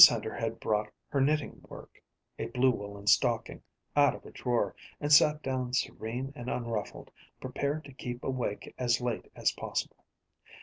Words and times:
Hender 0.09 0.33
had 0.33 0.59
brought 0.59 0.89
her 1.09 1.21
knitting 1.21 1.61
work, 1.69 2.01
a 2.39 2.47
blue 2.47 2.71
woolen 2.71 3.05
stocking, 3.05 3.61
out 3.95 4.15
of 4.15 4.25
a 4.25 4.31
drawer, 4.31 4.75
and 4.99 5.13
sat 5.13 5.43
down 5.43 5.73
serene 5.73 6.33
and 6.35 6.49
unruffled, 6.49 7.11
prepared 7.39 7.85
to 7.85 7.93
keep 7.93 8.23
awake 8.23 8.73
as 8.79 8.99
late 8.99 9.31
as 9.35 9.51
possible. 9.51 10.03